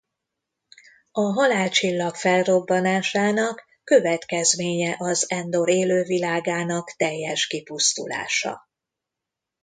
[1.11, 8.69] A Halálcsillag felrobbanásának következménye az Endor élővilágának teljes kipusztulása.